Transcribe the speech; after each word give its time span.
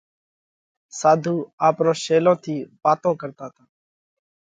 ساڌُو 0.99 1.35
آپرون 1.67 1.97
شيلون 2.03 2.37
ٿِي 2.43 2.55
واتون 2.83 3.13
ڪرتا 3.21 3.45
تا۔ 3.53 3.63